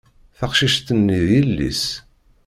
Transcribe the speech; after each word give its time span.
Taqcict-nni 0.37 1.19
d 1.27 1.29
yelli-s 1.35 1.83